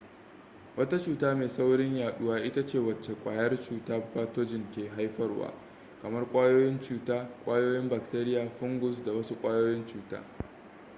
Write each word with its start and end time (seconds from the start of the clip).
wata 0.77 0.99
cuta 0.99 1.35
mai 1.35 1.49
saurin 1.49 1.97
yaduwa 1.97 2.41
ita 2.43 2.65
ce 2.65 2.79
wacce 2.79 3.13
kwayar 3.13 3.57
cuta 3.61 3.99
pathogen 4.01 4.71
ke 4.71 4.89
haifarwa 4.89 5.53
kamar 6.01 6.31
ƙwayoyin 6.31 6.79
cuta 6.81 7.29
ƙwayoyin 7.45 7.89
bakteria 7.89 8.49
fungus 8.49 9.03
ko 9.03 9.11
wasu 9.15 9.35
ƙwayoyin 9.41 9.85
cuta 9.87 10.23